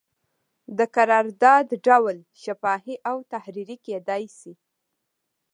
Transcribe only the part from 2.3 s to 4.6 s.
شفاهي او تحریري کیدی شي.